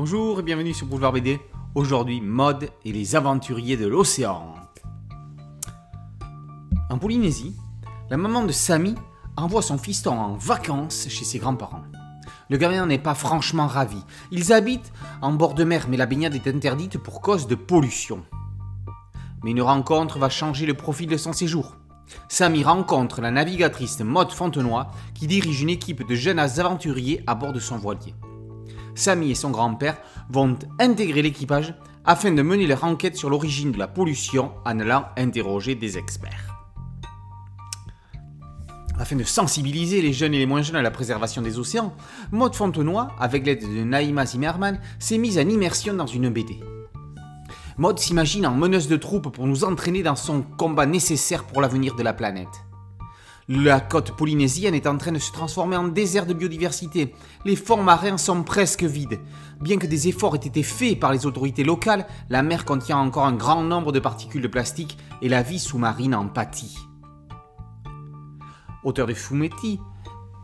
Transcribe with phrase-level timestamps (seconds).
[0.00, 1.40] Bonjour et bienvenue sur Boulevard BD.
[1.74, 4.54] Aujourd'hui, mode et les aventuriers de l'océan.
[6.88, 7.56] En Polynésie,
[8.08, 8.94] la maman de Samy
[9.36, 11.82] envoie son fiston en vacances chez ses grands-parents.
[12.48, 13.98] Le gamin n'est pas franchement ravi.
[14.30, 18.22] Ils habitent en bord de mer, mais la baignade est interdite pour cause de pollution.
[19.42, 21.74] Mais une rencontre va changer le profil de son séjour.
[22.28, 27.52] Samy rencontre la navigatrice Maud Fontenoy qui dirige une équipe de jeunes aventuriers à bord
[27.52, 28.14] de son voilier.
[28.94, 29.98] Samy et son grand-père
[30.30, 35.06] vont intégrer l'équipage afin de mener leur enquête sur l'origine de la pollution en allant
[35.16, 36.54] interroger des experts.
[38.98, 41.94] Afin de sensibiliser les jeunes et les moins jeunes à la préservation des océans,
[42.32, 46.58] Maud Fontenoy, avec l'aide de Naïma Zimmerman, s'est mise en immersion dans une BD.
[47.76, 51.94] Maud s'imagine en meneuse de troupe pour nous entraîner dans son combat nécessaire pour l'avenir
[51.94, 52.67] de la planète.
[53.50, 57.14] La côte polynésienne est en train de se transformer en désert de biodiversité.
[57.46, 59.20] Les fonds marins sont presque vides.
[59.62, 63.24] Bien que des efforts aient été faits par les autorités locales, la mer contient encore
[63.24, 66.76] un grand nombre de particules de plastique et la vie sous-marine en pâtit.
[68.84, 69.80] Auteur de Fumetti,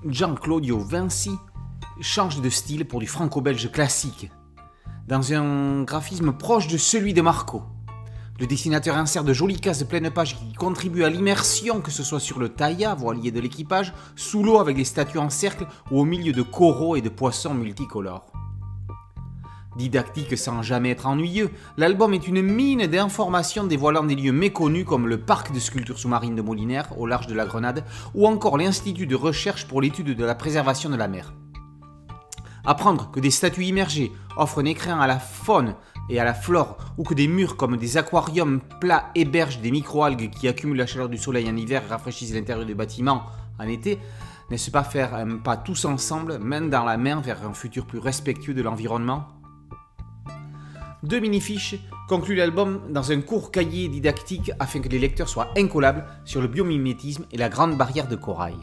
[0.09, 1.37] Jean-Claudio Vinci
[2.01, 4.31] change de style pour du franco-belge classique,
[5.07, 7.65] dans un graphisme proche de celui de Marco.
[8.41, 12.03] Le dessinateur insère de jolies cases de pleine page qui contribuent à l'immersion, que ce
[12.03, 16.01] soit sur le taïa, voilier de l'équipage, sous l'eau avec des statues en cercle ou
[16.01, 18.27] au milieu de coraux et de poissons multicolores.
[19.77, 25.07] Didactique sans jamais être ennuyeux, l'album est une mine d'informations dévoilant des lieux méconnus comme
[25.07, 29.07] le parc de sculptures sous-marines de Molinaire au large de la Grenade ou encore l'Institut
[29.07, 31.33] de recherche pour l'étude de la préservation de la mer.
[32.67, 35.75] Apprendre que des statues immergées offrent un écrin à la faune
[36.09, 40.31] et à la flore, ou que des murs comme des aquariums plats hébergent des microalgues
[40.31, 43.25] qui accumulent la chaleur du soleil en hiver et rafraîchissent l'intérieur du bâtiment
[43.59, 43.99] en été,
[44.51, 47.99] n'est-ce pas faire un pas tous ensemble, main dans la main, vers un futur plus
[47.99, 49.29] respectueux de l'environnement?
[51.03, 51.77] Deux mini-fiches
[52.09, 56.49] concluent l'album dans un court cahier didactique afin que les lecteurs soient incollables sur le
[56.49, 58.57] biomimétisme et la grande barrière de corail.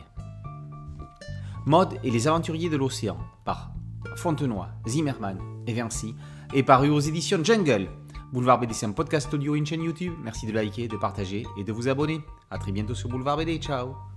[1.68, 3.72] Mode et les aventuriers de l'océan par
[4.16, 6.16] Fontenoy, Zimmerman et Vinci
[6.54, 7.88] est paru aux éditions Jungle.
[8.34, 10.14] Boulevard BD, c'est un podcast audio et une chaîne YouTube.
[10.24, 12.22] Merci de liker, de partager et de vous abonner.
[12.50, 13.58] A très bientôt sur Boulevard BD.
[13.58, 14.11] Ciao